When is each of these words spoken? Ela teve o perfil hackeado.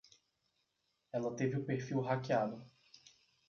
Ela 1.13 1.35
teve 1.35 1.57
o 1.59 1.63
perfil 1.63 2.01
hackeado. 2.01 2.65